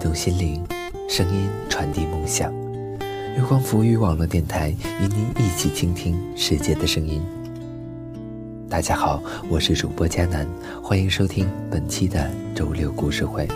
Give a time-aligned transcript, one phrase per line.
[0.00, 0.64] 字激动心灵，
[1.08, 2.50] 声音传递梦想。
[3.36, 7.22] 月光浮语网络电台与您一起倾听世界的声音。
[8.68, 10.48] 大家好，我是主播佳楠，
[10.82, 13.46] 欢迎收听本期的周六故事会。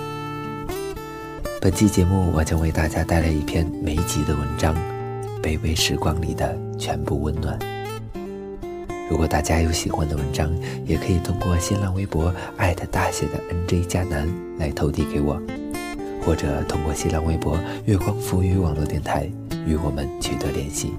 [1.63, 4.75] 本期节目，我将为大家带来一篇美集的文章
[5.43, 7.59] 《卑微时光里的全部温暖》。
[9.11, 10.53] 如果大家有喜欢的文章，
[10.85, 15.41] 也可以通过新浪微博艾特大写的 NJ 加南来投递给我，
[16.25, 19.31] 或者通过新浪微博月光浮语网络电台
[19.67, 20.93] 与我们取得联系。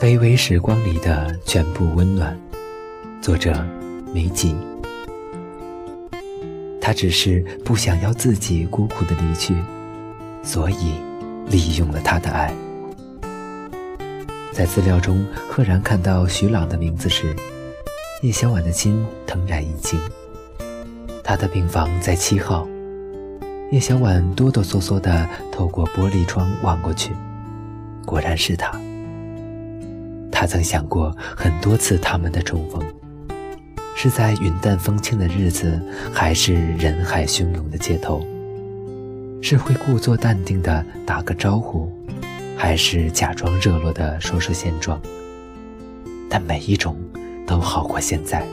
[0.00, 2.38] 卑微时光里的全部温暖，
[3.20, 3.64] 作者。
[4.14, 4.54] 美景。
[6.78, 9.54] 他只是不想要自己孤苦的离去，
[10.42, 10.96] 所以
[11.52, 12.52] 利用了他的爱。
[14.52, 17.36] 在资料中赫然看到徐朗的名字时，
[18.22, 20.00] 叶小婉的心腾然一惊。
[21.22, 22.66] 他的病房在七号，
[23.70, 27.12] 叶小婉哆哆嗦嗦地透过玻璃窗望过去，
[28.04, 28.72] 果然是他。
[30.30, 32.82] 他曾想过很多次他们的重逢。
[33.94, 35.80] 是在云淡风轻的日子，
[36.12, 38.26] 还是人海汹涌的街头？
[39.44, 41.90] 是会故作淡定的打个招呼，
[42.56, 45.02] 还是假装热络的说说现状？
[46.30, 46.96] 但每一种
[47.44, 48.46] 都好过现在。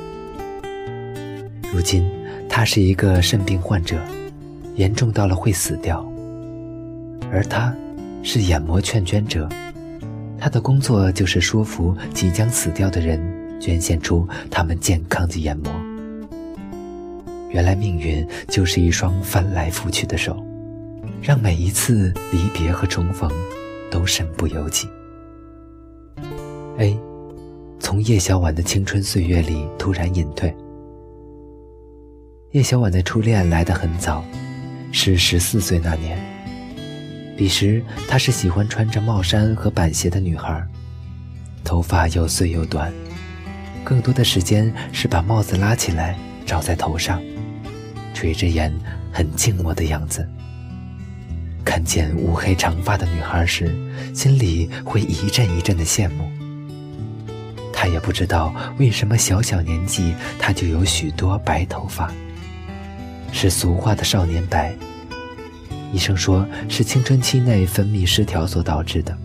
[1.71, 2.09] 如今，
[2.49, 4.01] 他是一个肾病患者，
[4.75, 6.03] 严重到了会死掉，
[7.31, 7.71] 而他，
[8.23, 9.47] 是眼膜劝捐者，
[10.39, 13.21] 他的工作就是说服即将死掉的人。
[13.59, 15.69] 捐献出他们健康的眼膜。
[17.49, 20.41] 原来命运就是一双翻来覆去的手，
[21.21, 23.30] 让每一次离别和重逢
[23.91, 24.87] 都身不由己。
[26.77, 26.97] A，
[27.80, 30.55] 从叶小婉的青春岁月里突然隐退。
[32.52, 34.23] 叶小婉的初恋来得很早，
[34.91, 36.17] 是十四岁那年。
[37.37, 40.65] 彼时她是喜欢穿着帽衫和板鞋的女孩，
[41.63, 42.91] 头发又碎又短。
[43.83, 47.21] 更多的时间是把帽子拉起来罩在头上，
[48.13, 48.73] 垂着眼，
[49.11, 50.27] 很静默的样子。
[51.69, 53.71] 看见乌黑长发的女孩时，
[54.11, 56.27] 心里会一阵一阵的羡慕。
[57.71, 62.11] 他也不知道为什么小小年纪他就有许多白头发，
[63.31, 64.73] 是俗话的少年白。
[65.93, 69.15] 医生说是青春期内分泌失调所导致的。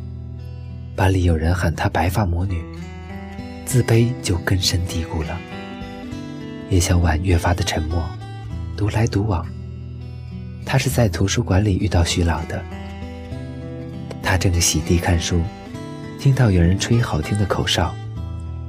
[0.94, 2.62] 班里有人喊她白发魔女。
[3.64, 5.40] 自卑就根深蒂固了。
[6.68, 8.04] 叶小婉越发的沉默，
[8.76, 9.46] 独来独往。
[10.64, 12.62] 他是在图书馆里遇到徐朗的。
[14.22, 15.42] 他正洗地看书，
[16.18, 17.94] 听到有人吹好听的口哨，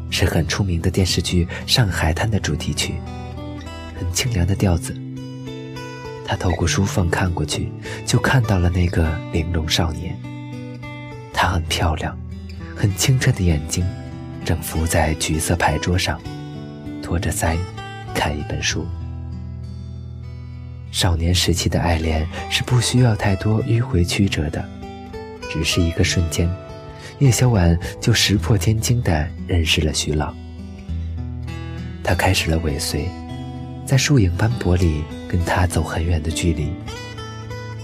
[0.09, 2.95] 是很出名的电视剧《上海滩》的主题曲，
[3.97, 4.95] 很清凉的调子。
[6.27, 7.71] 他透过书缝看过去，
[8.05, 10.17] 就看到了那个玲珑少年。
[11.31, 12.17] 她很漂亮，
[12.75, 13.85] 很清澈的眼睛。
[14.43, 16.19] 正伏在橘色牌桌上，
[17.01, 17.57] 托着腮，
[18.13, 18.85] 看一本书。
[20.95, 24.63] 少年时期的爱恋是不需要太多迂回曲折的，
[25.51, 26.49] 只是一个瞬间，
[27.19, 30.33] 叶小婉就石破天惊地认识了徐朗。
[32.01, 33.09] 他开始了尾随，
[33.85, 36.69] 在树影斑驳里跟他走很远的距离，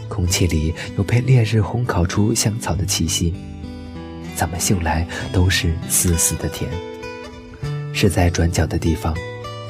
[0.08, 3.34] 空气里有被烈日烘烤出香草的气息。
[4.38, 6.72] 怎么嗅来都是丝丝的甜。
[7.94, 9.14] 是在转角的地方，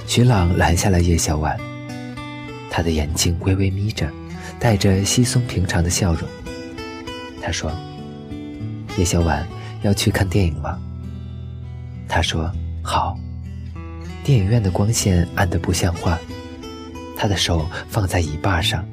[0.06, 1.60] 徐朗拦下了叶小婉，
[2.72, 4.10] 他的眼睛微微眯着，
[4.58, 6.28] 带着稀松平常的笑容。
[7.42, 7.70] 他说
[8.98, 9.46] ：“叶小婉
[9.82, 10.80] 要去看电影吗？”
[12.08, 12.50] 他说
[12.82, 13.18] ：“好。”
[14.24, 16.18] 电影院的光线暗得不像话，
[17.18, 18.88] 他的手放在椅把上，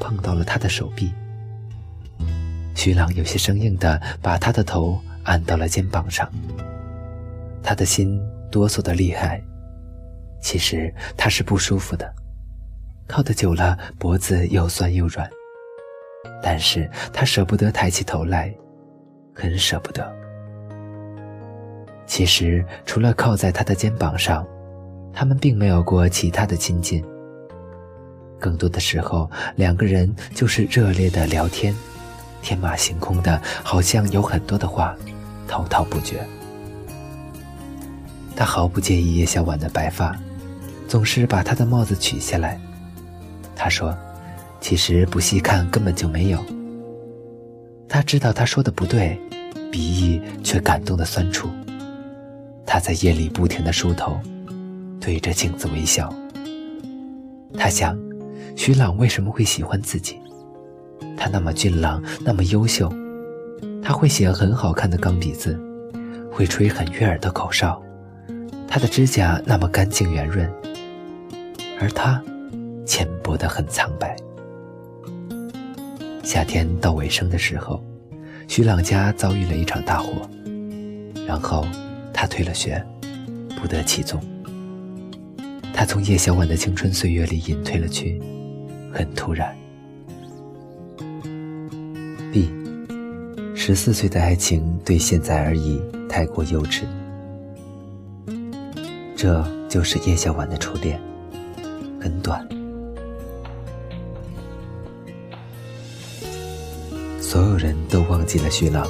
[0.00, 1.12] 碰到了他的手臂。
[2.74, 6.30] 徐朗有些生硬地把他的头按到了肩膀上，
[7.62, 8.18] 他的心
[8.50, 9.42] 哆嗦得厉害。
[10.40, 12.12] 其实他是不舒服的，
[13.12, 15.28] 靠得久了脖子又酸又软。
[16.42, 18.52] 但是他舍不得抬起头来，
[19.34, 20.10] 很舍不得。
[22.06, 24.46] 其实除了靠在他的肩膀上，
[25.12, 27.04] 他们并没有过其他的亲近。
[28.40, 31.74] 更多的时候，两个人就是热烈的聊天。
[32.40, 34.96] 天马行空的，好像有很多的话，
[35.46, 36.26] 滔滔不绝。
[38.34, 40.16] 他毫不介意叶小婉的白发，
[40.88, 42.58] 总是把她的帽子取下来。
[43.54, 43.96] 他说
[44.60, 46.38] ：“其实不细看根本就没有。”
[47.88, 49.18] 他知道他说的不对，
[49.70, 51.48] 鼻翼却感动的酸楚。
[52.64, 54.18] 他在夜里不停的梳头，
[55.00, 56.12] 对着镜子微笑。
[57.54, 57.98] 他想，
[58.56, 60.18] 徐朗为什么会喜欢自己？
[61.16, 62.90] 他那么俊朗，那么优秀，
[63.82, 65.60] 他会写很好看的钢笔字，
[66.30, 67.80] 会吹很悦耳的口哨，
[68.66, 70.50] 他的指甲那么干净圆润，
[71.78, 72.22] 而他，
[72.84, 74.16] 浅薄的很苍白。
[76.22, 77.82] 夏天到尾声的时候，
[78.48, 80.28] 徐朗家遭遇了一场大火，
[81.26, 81.66] 然后
[82.12, 82.84] 他退了学，
[83.60, 84.20] 不得其踪。
[85.74, 88.20] 他从叶小婉的青春岁月里隐退了去，
[88.92, 89.56] 很突然。
[92.32, 92.50] B，
[93.54, 96.82] 十四岁的爱情对现在而已太过幼稚。
[99.16, 101.00] 这就是叶小婉的初恋，
[102.00, 102.46] 很短。
[107.32, 108.86] 所有人都忘记了徐朗，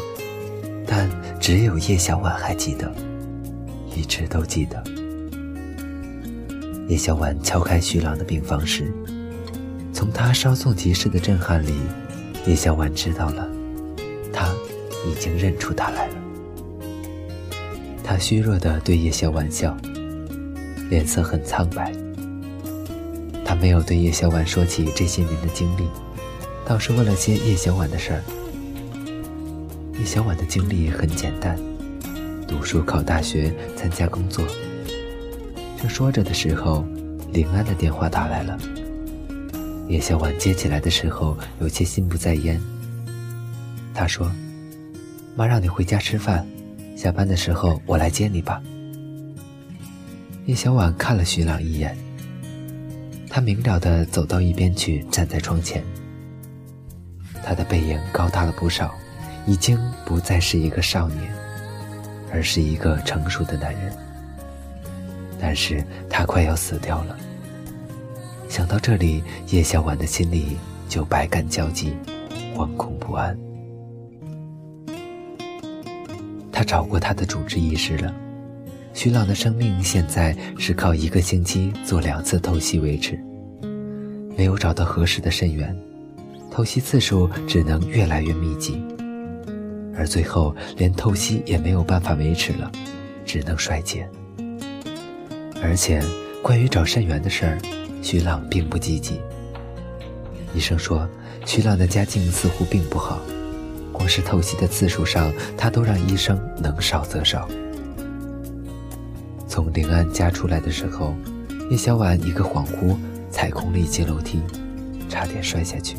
[0.84, 1.08] 但
[1.38, 2.92] 只有叶小婉还记得，
[3.94, 4.82] 一直都记得。
[6.88, 8.92] 叶小婉敲开徐朗的病房时，
[9.92, 11.72] 从他稍纵即逝的震撼里，
[12.44, 13.48] 叶小婉知道了，
[14.32, 14.52] 他
[15.06, 16.14] 已经认出他来了。
[18.02, 19.76] 他虚弱地对叶小婉笑，
[20.90, 21.92] 脸色很苍白。
[23.44, 25.84] 他没有对叶小婉说起这些年的经历。
[26.64, 28.22] 倒是问了些叶小婉的事儿。
[29.98, 31.58] 叶小婉的经历很简单：
[32.46, 34.44] 读书、考大学、参加工作。
[35.78, 36.84] 正说着的时候，
[37.32, 38.58] 林安的电话打来了。
[39.88, 42.60] 叶小婉接起来的时候，有些心不在焉。
[43.92, 44.30] 她说
[45.36, 46.46] ：“妈让你回家吃饭，
[46.96, 48.62] 下班的时候我来接你吧。”
[50.46, 51.96] 叶小婉看了徐朗一眼，
[53.28, 55.84] 他明了的走到一边去，站在窗前。
[57.52, 58.94] 他的背影高大了不少，
[59.46, 61.30] 已经不再是一个少年，
[62.32, 63.92] 而是一个成熟的男人。
[65.38, 67.14] 但是他快要死掉了。
[68.48, 70.56] 想到这里，叶小婉的心里
[70.88, 71.94] 就百感交集，
[72.56, 73.36] 惶恐不安。
[76.50, 78.14] 他找过他的主治医师了。
[78.94, 83.22] 徐朗的生命现在是靠一个星期做两次透析维持，
[84.38, 85.78] 没有找到合适的肾源。
[86.52, 88.84] 透析次数只能越来越密集，
[89.96, 92.70] 而最后连透析也没有办法维持了，
[93.24, 94.06] 只能衰竭。
[95.62, 96.02] 而且，
[96.42, 97.58] 关于找肾源的事儿，
[98.02, 99.18] 徐浪并不积极。
[100.54, 101.08] 医生说，
[101.46, 103.18] 徐浪的家境似乎并不好，
[103.90, 107.48] 光是透析的次数上，他都让医生能少则少。
[109.48, 111.14] 从临安家出来的时候，
[111.70, 112.94] 叶小婉一个恍惚，
[113.30, 114.42] 踩空了一阶楼梯，
[115.08, 115.96] 差点摔下去。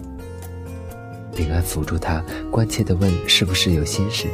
[1.36, 4.28] 林安扶住他，关切地问：“是不是有心事？”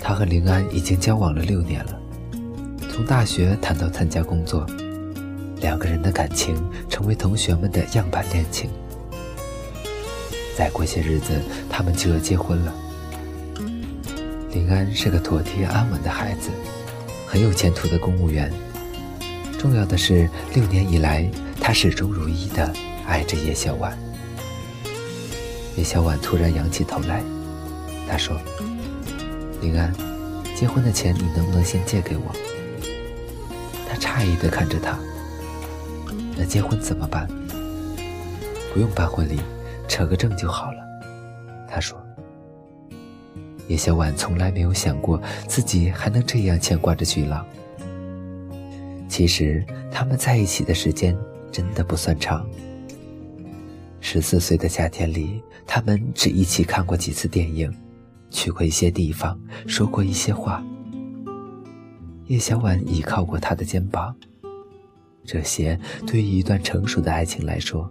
[0.00, 2.00] 他和林安已经交往了六年了，
[2.90, 4.66] 从大学谈到参加工作，
[5.60, 6.56] 两个人的感情
[6.88, 8.70] 成为同学们的样板恋情。
[10.56, 12.74] 再过些日子，他们就要结婚了。
[14.50, 16.48] 林安是个妥帖安稳的孩子，
[17.26, 18.50] 很有前途的公务员。
[19.58, 22.72] 重要的是，六年以来，他始终如一地
[23.06, 23.96] 爱着叶小婉。
[25.78, 27.22] 叶小婉突然仰起头来，
[28.08, 28.36] 她说
[29.62, 29.94] ：“林安，
[30.56, 32.34] 结婚的钱你能不能先借给我？”
[33.88, 34.98] 他诧异的看着他。
[36.36, 37.28] 那结婚怎么办？
[38.74, 39.38] 不用办婚礼，
[39.86, 40.78] 扯个证就好了。
[41.68, 41.96] 他说。
[43.68, 47.46] 叶小婉从来没有想过自己还能这样牵挂着巨浪。
[49.08, 51.16] 其实他们在一起的时间
[51.52, 52.48] 真的不算长。
[54.00, 57.72] 十四岁的夏天里，他们只一起看过几次电影，
[58.30, 60.64] 去过一些地方，说过一些话。
[62.26, 64.14] 叶小婉倚靠过他的肩膀，
[65.24, 67.90] 这些对于一段成熟的爱情来说，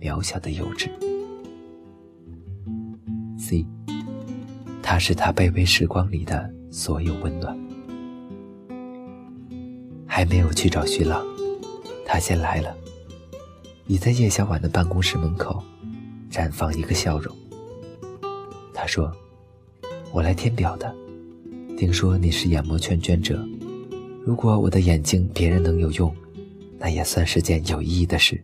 [0.00, 0.88] 渺小的幼稚。
[3.38, 3.66] C，
[4.82, 7.58] 他是他卑微时光里的所有温暖。
[10.06, 11.24] 还没有去找徐朗，
[12.04, 12.76] 他先来了。
[13.90, 15.60] 倚在叶小婉的办公室门口，
[16.30, 17.36] 绽放一个笑容。
[18.72, 19.12] 他说
[20.14, 20.94] ：“我来填表的，
[21.76, 23.44] 听说你是眼膜圈捐者。
[24.24, 26.14] 如果我的眼睛别人能有用，
[26.78, 28.40] 那也算是件有意义的事。”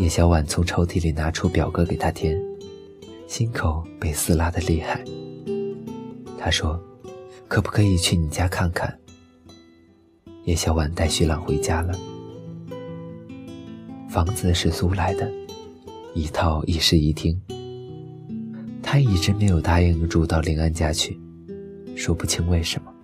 [0.00, 2.42] 叶小婉从抽屉里拿出表格给他填，
[3.26, 5.04] 心口被撕拉的厉害。
[6.38, 6.82] 他说
[7.46, 8.98] ：“可不可以去你家看看？”
[10.46, 11.94] 叶小婉带徐朗回家了。
[14.14, 15.28] 房子是租来的，
[16.14, 17.36] 一套一室一厅，
[18.80, 21.18] 他一直没有答应住到林安家去，
[21.96, 22.94] 说不清为什么。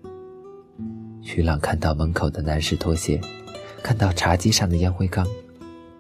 [1.21, 3.21] 徐朗看到门口的男士拖鞋，
[3.83, 5.27] 看到茶几上的烟灰缸，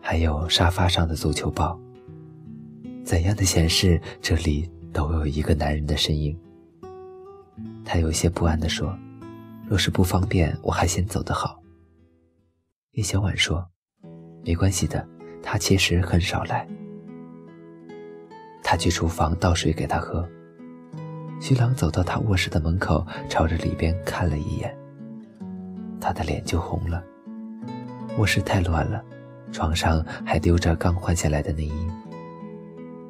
[0.00, 1.76] 还有沙发上的足球包。
[3.02, 6.38] 怎样的闲事，这里都有一个男人的身影。
[7.84, 8.96] 他有些不安地说
[9.66, 11.60] ：“若是不方便，我还先走的好。”
[12.94, 13.68] 叶小婉说
[14.44, 15.06] ：“没关系的，
[15.42, 16.66] 他其实很少来。”
[18.62, 20.28] 他去厨房倒水给他喝。
[21.40, 24.76] 徐朗走到他卧室的门口，朝着里边看了一眼，
[26.00, 27.02] 他的脸就红了。
[28.18, 29.02] 卧室太乱了，
[29.50, 31.86] 床上还丢着刚换下来的内衣。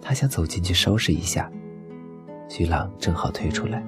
[0.00, 1.50] 他想走进去收拾一下，
[2.48, 3.82] 徐朗正好退出来，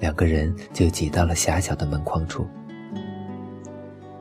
[0.00, 2.46] 两个人就挤到了狭小的门框处。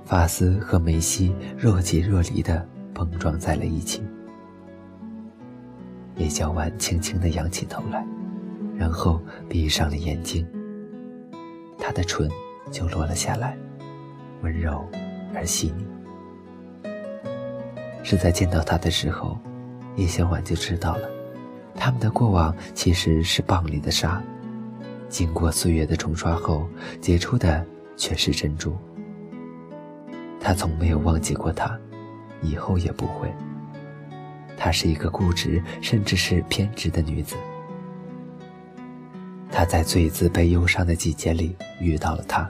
[0.06, 4.04] 发丝和眉隙若即若离地碰撞在了一起。
[6.16, 8.06] 叶小婉轻轻地仰起头来，
[8.78, 9.20] 然后
[9.50, 10.48] 闭上了眼睛。
[11.78, 12.30] 她的唇
[12.72, 13.58] 就落了下来，
[14.42, 14.88] 温柔
[15.34, 15.86] 而细腻。
[18.04, 19.38] 是在见到他的时候，
[19.96, 21.10] 叶小婉就知道了，
[21.74, 24.22] 他们的过往其实是蚌里的沙，
[25.10, 26.70] 经过岁月的冲刷后
[27.02, 27.66] 结出的
[27.98, 28.78] 却是珍珠。
[30.46, 31.76] 他从没有忘记过他，
[32.44, 33.34] 以后也不会。
[34.56, 37.36] 她是一个固执，甚至是偏执的女子。
[39.52, 42.48] 她在最自卑、忧伤的季节里遇到了他，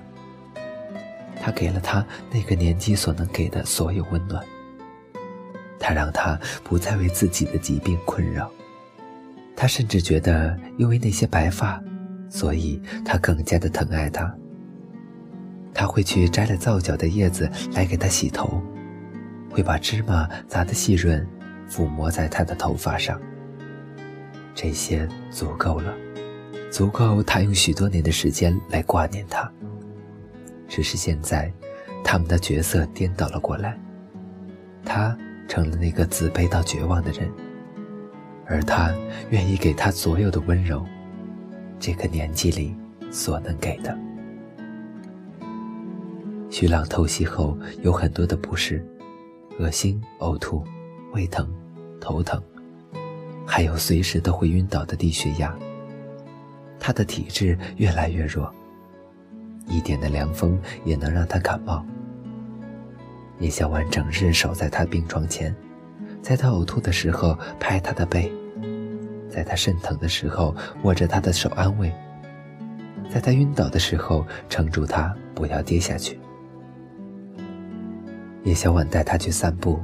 [1.41, 4.43] 他给了她那个年纪所能给的所有温暖。
[5.79, 8.51] 他让她不再为自己的疾病困扰，
[9.55, 11.81] 他甚至觉得，因为那些白发，
[12.29, 14.35] 所以他更加的疼爱她。
[15.75, 18.59] 他会去摘了皂角的叶子来给她洗头，
[19.51, 21.23] 会把芝麻砸得细润。
[21.67, 23.19] 抚摸在他的头发上，
[24.53, 25.91] 这些足够了，
[26.71, 29.51] 足够他用许多年的时间来挂念他。
[30.67, 31.51] 只是现在，
[32.03, 33.75] 他们的角色颠倒了过来，
[34.85, 35.17] 他
[35.47, 37.27] 成了那个自卑到绝望的人，
[38.45, 38.93] 而他
[39.31, 40.85] 愿意给他所有的温柔，
[41.79, 42.75] 这个年纪里
[43.09, 43.97] 所能给的。
[46.57, 48.81] 徐朗透析后有很多的不适，
[49.59, 50.63] 恶心、呕吐。
[51.11, 51.45] 胃疼、
[51.99, 52.41] 头疼，
[53.45, 55.53] 还有随时都会晕倒的低血压。
[56.79, 58.49] 他的体质越来越弱，
[59.67, 61.85] 一点的凉风也能让他感冒。
[63.39, 65.53] 叶小婉整日守在他病床前，
[66.21, 68.31] 在他呕吐的时候拍他的背，
[69.29, 71.91] 在他肾疼的时候握着他的手安慰，
[73.09, 76.17] 在他晕倒的时候撑住他不要跌下去。
[78.45, 79.77] 叶小婉带他去散步。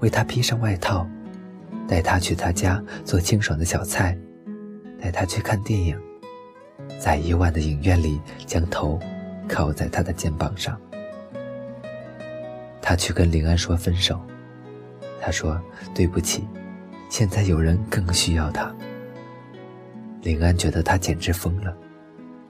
[0.00, 1.04] 为他披上外套，
[1.88, 4.16] 带他去他家做清爽的小菜，
[5.00, 5.98] 带他去看电影，
[7.00, 8.96] 在夜晚的影院里将头
[9.48, 10.80] 靠在他的肩膀上。
[12.80, 14.20] 他去跟林安说分手，
[15.20, 15.60] 他说
[15.92, 16.46] 对不起，
[17.10, 18.72] 现在有人更需要他。
[20.22, 21.76] 林安觉得他简直疯了，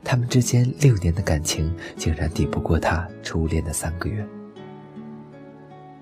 [0.05, 4.23] 他们之间六年的感情竟然抵不过他初恋的三个月。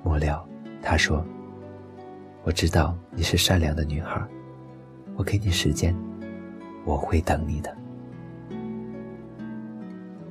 [0.06, 0.48] 末了，
[0.80, 1.26] 他说。
[2.44, 4.24] 我知道你是善良的女孩，
[5.16, 5.92] 我给你时间，
[6.84, 7.76] 我会等你的。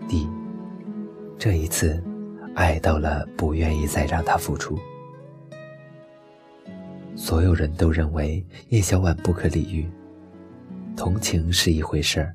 [0.07, 0.29] D，
[1.37, 2.01] 这一次，
[2.53, 4.79] 爱到了不愿意再让他付出。
[7.17, 9.89] 所有人都认为叶小婉不可理喻，
[10.95, 12.33] 同情是一回事儿，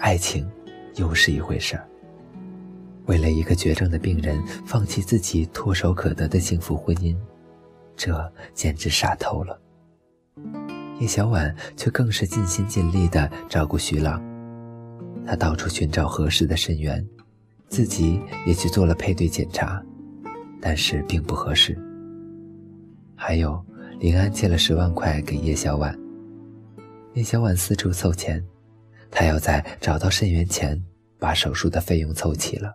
[0.00, 0.50] 爱情
[0.96, 1.86] 又是一回事儿。
[3.06, 7.16] 为了一个绝症的病人，放弃自己唾手可得的幸福婚姻。
[7.96, 9.60] 这简直傻透了。
[11.00, 14.22] 叶小婉却更是尽心尽力地照顾徐朗，
[15.26, 17.04] 她到处寻找合适的肾源，
[17.68, 19.82] 自己也去做了配对检查，
[20.60, 21.76] 但是并不合适。
[23.16, 23.62] 还有，
[23.98, 25.98] 林安借了十万块给叶小婉，
[27.14, 28.42] 叶小婉四处凑钱，
[29.10, 30.80] 她要在找到肾源前
[31.18, 32.74] 把手术的费用凑齐了。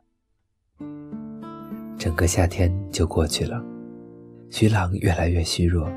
[1.98, 3.62] 整个夏天就过去了。
[4.50, 5.90] 徐朗越来越虚弱，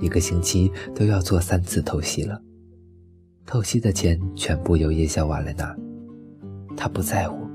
[0.00, 2.40] 一个星期都要做三次透析了。
[3.44, 5.76] 透析的钱全部由叶小婉来拿，
[6.76, 7.46] 他不在乎，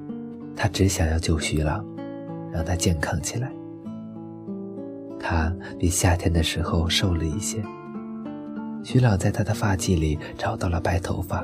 [0.55, 1.85] 他只想要救徐朗，
[2.51, 3.51] 让他健康起来。
[5.17, 7.63] 他比夏天的时候瘦了一些。
[8.83, 11.43] 徐朗在他的发髻里找到了白头发。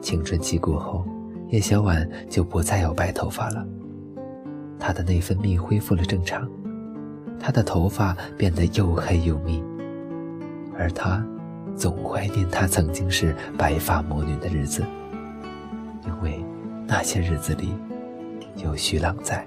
[0.00, 1.06] 青春期过后，
[1.50, 3.64] 叶小婉就不再有白头发了，
[4.84, 6.50] 她的内分泌恢复了正常。
[7.38, 9.62] 她的头发变得又黑又密，
[10.76, 11.24] 而他
[11.76, 14.84] 总怀念她曾经是白发魔女的日子，
[16.04, 16.44] 因为
[16.86, 17.74] 那些日子里
[18.56, 19.46] 有徐朗在。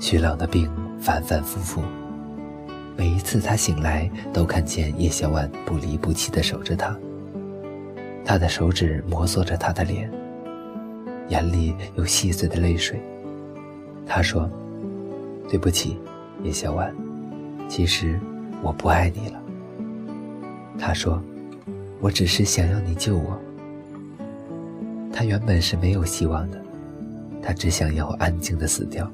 [0.00, 0.68] 徐朗的病
[1.00, 1.82] 反反复复，
[2.96, 6.96] 每一次他醒来，都看见叶小婉不离不弃地守着他。
[8.24, 10.08] 他的手指摩挲着他的脸，
[11.28, 13.00] 眼里有细碎的泪水。
[14.06, 14.50] 他说
[15.48, 15.98] ：“对不起，
[16.42, 16.94] 叶小婉，
[17.68, 18.18] 其实
[18.62, 19.42] 我不爱你了。”
[20.78, 21.22] 他说
[22.00, 23.38] ：“我只是想要你救我。”
[25.12, 26.62] 他原本是没有希望的，
[27.42, 29.10] 他只想要安静的死掉。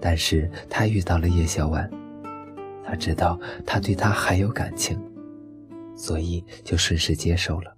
[0.00, 1.88] 但是他遇到了叶小婉，
[2.84, 4.98] 他知道他对他还有感情，
[5.94, 7.72] 所以就顺势接受了。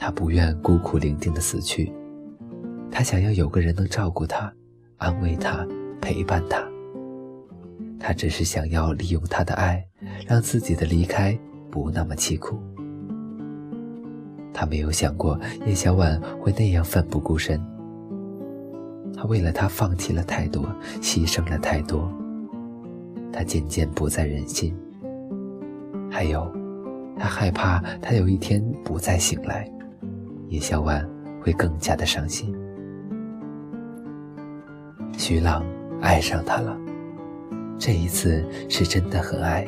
[0.00, 1.92] 他不愿孤苦伶仃的死去，
[2.88, 4.50] 他想要有个人能照顾他，
[4.96, 5.66] 安慰他，
[6.00, 6.62] 陪伴他。
[7.98, 9.84] 他只是想要利用他的爱，
[10.24, 11.36] 让自己的离开
[11.68, 12.56] 不那么凄苦。
[14.54, 17.60] 他没有想过叶小婉会那样奋不顾身。
[19.16, 20.64] 他为了他放弃了太多，
[21.02, 22.08] 牺牲了太多。
[23.32, 24.72] 他渐渐不再忍心。
[26.08, 26.48] 还有，
[27.18, 29.68] 他害怕他有一天不再醒来，
[30.48, 31.06] 叶小婉
[31.42, 32.54] 会更加的伤心。
[35.16, 35.64] 徐朗
[36.00, 36.76] 爱上她了，
[37.78, 39.66] 这一次是真的很爱，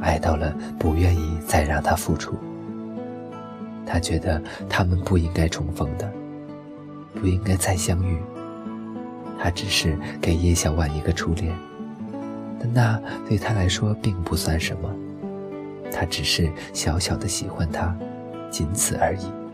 [0.00, 2.34] 爱到了不愿意再让她付出。
[3.88, 6.12] 他觉得他们不应该重逢的，
[7.14, 8.18] 不应该再相遇。
[9.38, 11.54] 他只是给叶小婉一个初恋，
[12.58, 14.92] 但那对他来说并不算什么。
[15.92, 17.96] 他只是小小的喜欢她，
[18.50, 19.45] 仅此而已。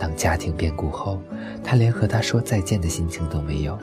[0.00, 1.20] 当家庭变故后，
[1.62, 3.78] 他连和她说再见的心情都没有。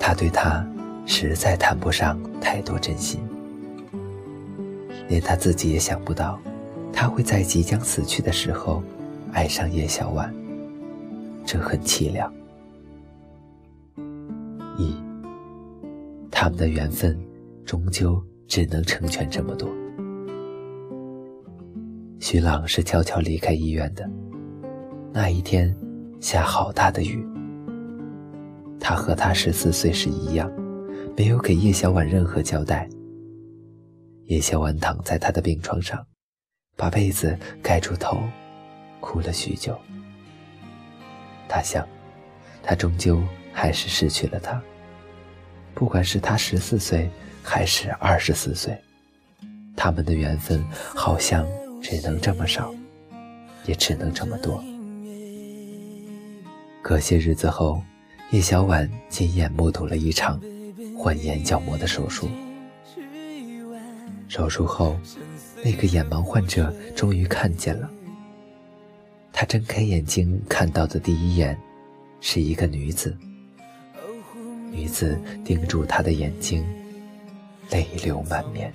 [0.00, 0.66] 他对她
[1.06, 3.20] 实在谈不上太多真心，
[5.08, 6.38] 连他自己也想不到，
[6.92, 8.82] 他会在即将死去的时候
[9.32, 10.34] 爱上叶小婉，
[11.46, 12.32] 这很凄凉。
[14.76, 14.94] 一，
[16.30, 17.18] 他们的缘分
[17.64, 19.70] 终究只能成全这么多。
[22.18, 24.08] 徐朗是悄悄离开医院的，
[25.16, 25.72] 那一天
[26.20, 27.24] 下好大的雨。
[28.80, 30.52] 他和他十四岁时一样，
[31.16, 32.88] 没有给叶小婉任何交代。
[34.24, 36.04] 叶小婉躺在他的病床上，
[36.76, 38.18] 把被子盖住头，
[38.98, 39.78] 哭了许久。
[41.48, 41.86] 他想，
[42.60, 43.22] 他终究。
[43.56, 44.60] 还是失去了他。
[45.74, 47.08] 不管是他十四岁，
[47.40, 48.76] 还是二十四岁，
[49.76, 50.60] 他们的缘分
[50.92, 51.46] 好像
[51.80, 52.74] 只能这么少，
[53.64, 54.60] 也只能这么多。
[56.84, 57.80] 隔些日子后，
[58.30, 60.38] 叶小婉亲眼目睹了一场
[60.94, 62.28] 换眼角膜的手术。
[64.28, 64.94] 手术后，
[65.64, 67.88] 那个眼盲患者终于看见了。
[69.32, 71.58] 他睁开眼睛看到的第一眼，
[72.20, 73.16] 是一个女子。
[74.70, 76.62] 女子盯住他的眼睛，
[77.70, 78.70] 泪流满面。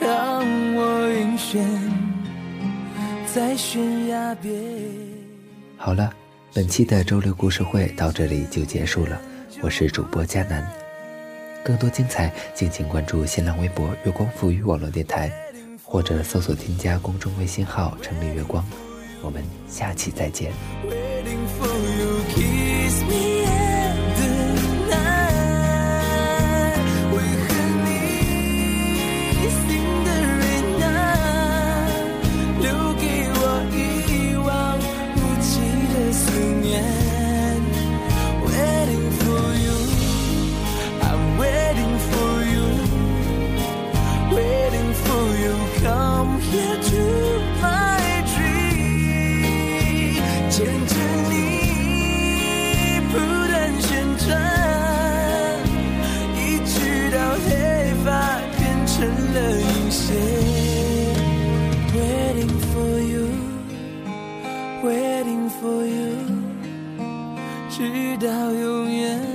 [0.00, 0.40] 让
[0.74, 1.97] 我晕眩的
[5.76, 6.12] 好了，
[6.54, 9.20] 本期的周六故事会到这里就结束了。
[9.60, 10.66] 我是主播佳楠，
[11.62, 15.30] 更多精彩，敬请关注新浪微博“月光赋予网络电台”，
[15.84, 18.64] 或者搜索添加公众微信号“城里月光”。
[19.22, 20.52] 我们下期再见。
[61.94, 62.98] Waiting for
[64.82, 66.16] you，Waiting for you，
[67.68, 69.27] 直到永远。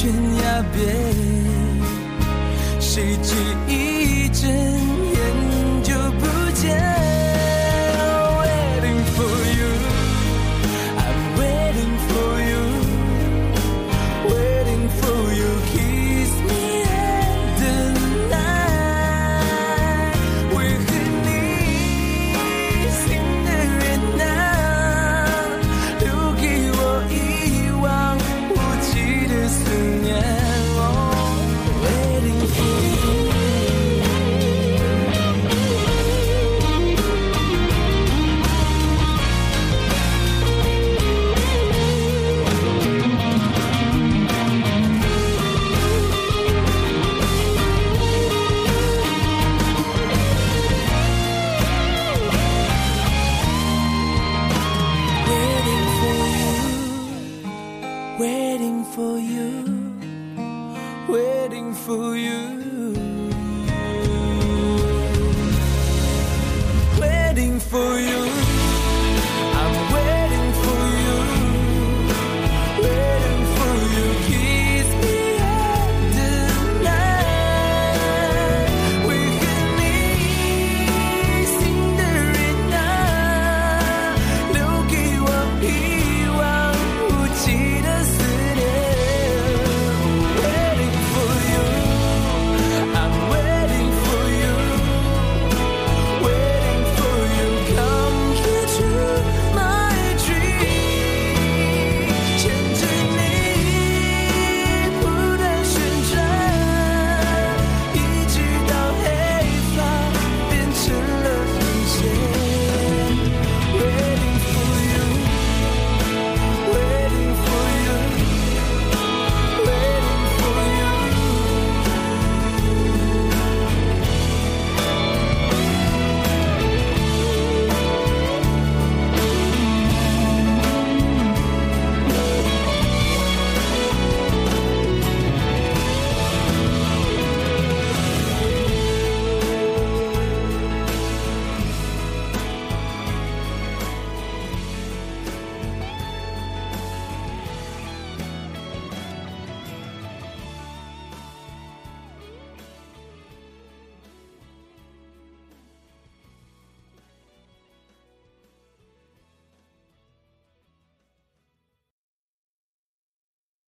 [0.00, 1.14] 悬崖边，
[2.80, 3.34] 谁记？